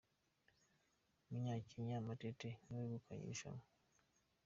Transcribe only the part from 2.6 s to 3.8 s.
niwe wegukanye irushanwa